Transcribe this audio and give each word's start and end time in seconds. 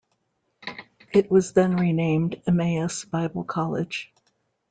It 1.13 1.29
was 1.29 1.53
then 1.53 1.75
renamed 1.75 2.41
Emmaus 2.47 3.05
Bible 3.05 3.43
College. 3.43 4.11